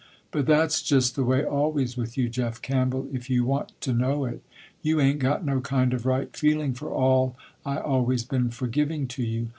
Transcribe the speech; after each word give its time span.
But 0.31 0.47
that's 0.47 0.81
just 0.81 1.15
the 1.15 1.23
way 1.23 1.45
always 1.45 1.95
with 1.95 2.17
you 2.17 2.27
Jeff 2.27 2.59
Campbell, 2.59 3.07
if 3.13 3.29
you 3.29 3.45
want 3.45 3.79
to 3.81 3.93
know 3.93 4.25
it. 4.25 4.43
You 4.81 4.99
ain't 4.99 5.19
got 5.19 5.45
no 5.45 5.61
kind 5.61 5.93
of 5.93 6.07
right 6.07 6.35
feeling 6.35 6.73
for 6.73 6.89
all 6.89 7.37
I 7.63 7.77
always 7.77 8.23
been 8.23 8.49
forgiving 8.49 9.07
to 9.09 9.21
you." 9.23 9.49